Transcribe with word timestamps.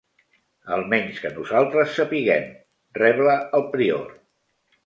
Almenys 0.77 1.19
que 1.25 1.31
nosaltres 1.35 1.93
sapiguem, 1.99 2.49
rebla 3.01 3.37
el 3.59 3.69
prior. 3.77 4.13